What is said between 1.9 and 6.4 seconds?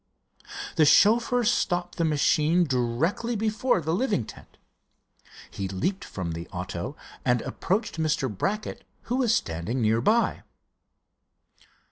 the machine directly before the living tent. He leaped from